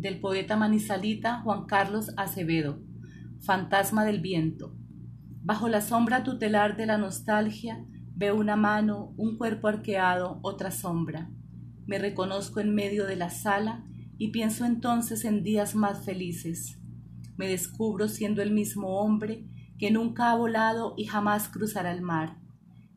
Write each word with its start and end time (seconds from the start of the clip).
del 0.00 0.18
poeta 0.18 0.56
manizalita 0.56 1.42
Juan 1.42 1.66
Carlos 1.66 2.12
Acevedo, 2.16 2.80
Fantasma 3.40 4.06
del 4.06 4.20
viento. 4.20 4.74
Bajo 5.42 5.68
la 5.68 5.82
sombra 5.82 6.24
tutelar 6.24 6.78
de 6.78 6.86
la 6.86 6.96
nostalgia 6.96 7.84
veo 8.14 8.34
una 8.36 8.56
mano, 8.56 9.12
un 9.18 9.36
cuerpo 9.36 9.68
arqueado, 9.68 10.40
otra 10.42 10.70
sombra. 10.70 11.30
Me 11.86 11.98
reconozco 11.98 12.60
en 12.60 12.74
medio 12.74 13.04
de 13.04 13.16
la 13.16 13.28
sala 13.28 13.84
y 14.16 14.28
pienso 14.28 14.64
entonces 14.64 15.26
en 15.26 15.42
días 15.42 15.74
más 15.74 16.02
felices. 16.02 16.78
Me 17.36 17.46
descubro 17.48 18.08
siendo 18.08 18.40
el 18.40 18.52
mismo 18.52 19.00
hombre 19.00 19.44
que 19.78 19.90
nunca 19.90 20.30
ha 20.30 20.36
volado 20.36 20.94
y 20.96 21.04
jamás 21.04 21.50
cruzará 21.50 21.92
el 21.92 22.00
mar. 22.00 22.38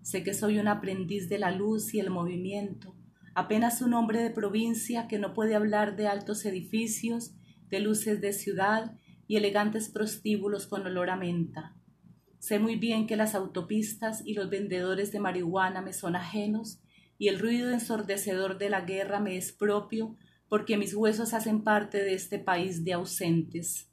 Sé 0.03 0.23
que 0.23 0.33
soy 0.33 0.57
un 0.57 0.69
aprendiz 0.69 1.27
de 1.27 1.39
la 1.39 1.51
luz 1.51 1.93
y 1.93 1.99
el 1.99 2.09
movimiento, 2.09 2.95
apenas 3.35 3.81
un 3.81 3.93
hombre 3.93 4.21
de 4.21 4.29
provincia 4.29 5.07
que 5.07 5.19
no 5.19 5.33
puede 5.33 5.55
hablar 5.55 5.95
de 5.95 6.07
altos 6.07 6.45
edificios, 6.45 7.35
de 7.69 7.79
luces 7.79 8.21
de 8.21 8.33
ciudad 8.33 8.95
y 9.27 9.37
elegantes 9.37 9.89
prostíbulos 9.89 10.67
con 10.67 10.85
olor 10.85 11.09
a 11.09 11.15
menta. 11.15 11.75
Sé 12.39 12.59
muy 12.59 12.75
bien 12.75 13.07
que 13.07 13.15
las 13.15 13.35
autopistas 13.35 14.21
y 14.25 14.33
los 14.33 14.49
vendedores 14.49 15.11
de 15.11 15.19
marihuana 15.19 15.81
me 15.81 15.93
son 15.93 16.15
ajenos 16.15 16.81
y 17.17 17.29
el 17.29 17.39
ruido 17.39 17.71
ensordecedor 17.71 18.57
de 18.57 18.69
la 18.69 18.81
guerra 18.81 19.19
me 19.19 19.37
es 19.37 19.53
propio 19.53 20.15
porque 20.49 20.77
mis 20.77 20.93
huesos 20.93 21.33
hacen 21.33 21.63
parte 21.63 22.03
de 22.03 22.13
este 22.13 22.37
país 22.37 22.83
de 22.83 22.93
ausentes. 22.93 23.89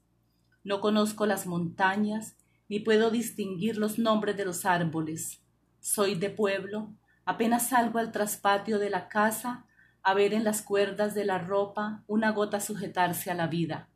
No 0.63 0.81
conozco 0.81 1.27
las 1.27 1.47
montañas, 1.47 2.37
ni 2.69 2.81
puedo 2.81 3.11
distinguir 3.11 3.79
los 3.79 3.99
nombres 3.99 4.37
de 4.37 4.45
los 4.45 4.67
árboles. 4.67 5.43
Soy 5.81 6.17
de 6.17 6.29
pueblo, 6.29 6.95
apenas 7.31 7.69
salgo 7.69 8.01
al 8.01 8.11
traspatio 8.11 8.81
de 8.81 8.91
la 8.91 9.07
casa 9.07 9.65
a 10.03 10.15
ver 10.15 10.35
en 10.35 10.43
las 10.43 10.63
cuerdas 10.63 11.15
de 11.15 11.25
la 11.25 11.39
ropa 11.39 12.03
una 12.09 12.33
gota 12.33 12.59
sujetarse 12.59 13.31
a 13.31 13.35
la 13.35 13.47
vida. 13.47 13.89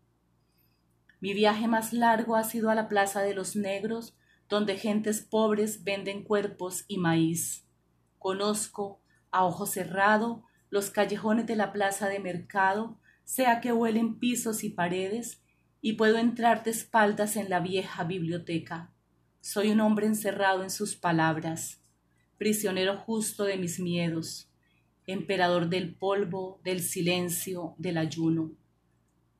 Mi 1.18 1.34
viaje 1.34 1.66
más 1.66 1.92
largo 1.92 2.36
ha 2.36 2.44
sido 2.44 2.70
a 2.70 2.76
la 2.76 2.86
Plaza 2.86 3.22
de 3.22 3.34
los 3.34 3.56
Negros, 3.56 4.16
donde 4.48 4.76
gentes 4.76 5.20
pobres 5.20 5.82
venden 5.82 6.22
cuerpos 6.22 6.84
y 6.86 6.98
maíz. 6.98 7.66
Conozco, 8.20 9.00
a 9.32 9.44
ojo 9.44 9.66
cerrado, 9.66 10.44
los 10.70 10.90
callejones 10.90 11.48
de 11.48 11.56
la 11.56 11.72
plaza 11.72 12.08
de 12.08 12.20
mercado, 12.20 13.00
sea 13.24 13.60
que 13.60 13.72
huelen 13.72 14.20
pisos 14.20 14.62
y 14.62 14.70
paredes, 14.70 15.42
y 15.80 15.94
puedo 15.94 16.18
entrar 16.18 16.62
de 16.62 16.70
espaldas 16.70 17.34
en 17.34 17.50
la 17.50 17.58
vieja 17.58 18.04
biblioteca. 18.04 18.92
Soy 19.40 19.72
un 19.72 19.80
hombre 19.80 20.06
encerrado 20.06 20.62
en 20.62 20.70
sus 20.70 20.94
palabras, 20.94 21.83
prisionero 22.44 22.98
justo 22.98 23.44
de 23.44 23.56
mis 23.56 23.80
miedos, 23.80 24.50
emperador 25.06 25.70
del 25.70 25.94
polvo, 25.94 26.60
del 26.62 26.82
silencio, 26.82 27.74
del 27.78 27.96
ayuno. 27.96 28.52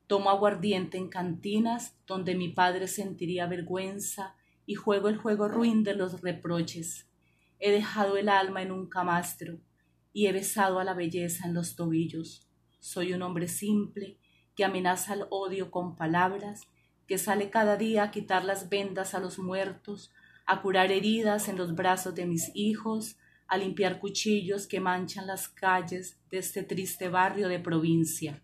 Tomo 0.07 0.31
aguardiente 0.31 0.97
en 0.97 1.09
cantinas 1.09 1.95
donde 2.07 2.33
mi 2.33 2.49
padre 2.49 2.87
sentiría 2.87 3.45
vergüenza 3.45 4.35
y 4.65 4.73
juego 4.73 5.07
el 5.07 5.17
juego 5.17 5.47
ruin 5.47 5.83
de 5.83 5.93
los 5.93 6.21
reproches. 6.21 7.07
He 7.59 7.69
dejado 7.69 8.17
el 8.17 8.27
alma 8.27 8.63
en 8.63 8.71
un 8.71 8.89
camastro 8.89 9.59
y 10.11 10.25
he 10.25 10.31
besado 10.31 10.79
a 10.79 10.83
la 10.83 10.95
belleza 10.95 11.47
en 11.47 11.53
los 11.53 11.75
tobillos. 11.75 12.49
Soy 12.79 13.13
un 13.13 13.21
hombre 13.21 13.47
simple 13.47 14.17
que 14.55 14.65
amenaza 14.65 15.13
al 15.13 15.27
odio 15.29 15.69
con 15.69 15.95
palabras 15.95 16.63
que 17.05 17.19
sale 17.19 17.51
cada 17.51 17.77
día 17.77 18.01
a 18.01 18.09
quitar 18.09 18.43
las 18.43 18.67
vendas 18.69 19.13
a 19.13 19.19
los 19.19 19.37
muertos, 19.37 20.11
a 20.45 20.61
curar 20.61 20.91
heridas 20.91 21.47
en 21.47 21.57
los 21.57 21.75
brazos 21.75 22.15
de 22.15 22.25
mis 22.25 22.51
hijos, 22.53 23.17
a 23.47 23.57
limpiar 23.57 23.99
cuchillos 23.99 24.67
que 24.67 24.79
manchan 24.79 25.27
las 25.27 25.47
calles 25.47 26.17
de 26.29 26.39
este 26.39 26.63
triste 26.63 27.09
barrio 27.09 27.47
de 27.47 27.59
provincia. 27.59 28.41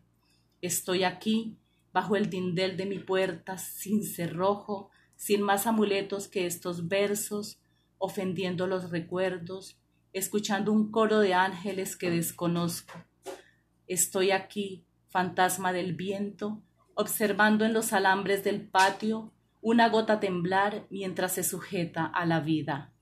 Estoy 0.62 1.04
aquí, 1.04 1.58
bajo 1.92 2.16
el 2.16 2.30
dindel 2.30 2.78
de 2.78 2.86
mi 2.86 3.00
puerta, 3.00 3.58
sin 3.58 4.04
cerrojo, 4.04 4.90
sin 5.16 5.42
más 5.42 5.68
amuletos 5.68 6.28
que 6.28 6.46
estos 6.46 6.88
versos, 6.88 7.60
ofendiendo 7.98 8.68
los 8.68 8.90
recuerdos, 8.90 9.78
escuchando 10.14 10.72
un 10.72 10.92
coro 10.92 11.20
de 11.20 11.34
ángeles 11.34 11.96
que 11.96 12.10
desconozco. 12.10 12.94
Estoy 13.88 14.32
aquí, 14.32 14.84
fantasma 15.10 15.74
del 15.74 15.94
viento, 15.94 16.62
observando 16.96 17.66
en 17.66 17.74
los 17.74 17.94
alambres 17.94 18.44
del 18.44 18.62
patio 18.62 19.32
una 19.62 19.90
gota 19.90 20.20
temblar 20.20 20.88
mientras 20.90 21.34
se 21.34 21.44
sujeta 21.44 22.06
a 22.06 22.26
la 22.26 22.40
vida. 22.40 22.94